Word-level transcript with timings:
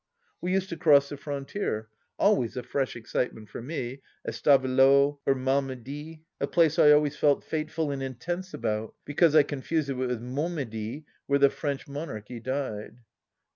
We 0.41 0.51
used 0.53 0.69
to 0.69 0.77
cross 0.77 1.09
the 1.09 1.15
frontier— 1.17 1.87
always 2.17 2.57
a 2.57 2.63
fresh 2.63 2.95
excite 2.95 3.35
ment 3.35 3.49
for 3.49 3.61
me— 3.61 4.01
^at 4.27 4.33
Stavelot 4.33 5.19
or 5.27 5.35
Malmedy, 5.35 6.23
a 6.39 6.47
place 6.47 6.79
I 6.79 6.89
always 6.89 7.15
felt 7.17 7.43
fateful 7.43 7.91
and 7.91 8.01
intense 8.01 8.51
about, 8.51 8.95
because 9.05 9.35
I 9.35 9.43
confused 9.43 9.91
it 9.91 9.93
with 9.93 10.19
Mont 10.19 10.55
medy, 10.55 11.05
where 11.27 11.37
the 11.37 11.51
French 11.51 11.87
Monarchy 11.87 12.39
died. 12.39 12.97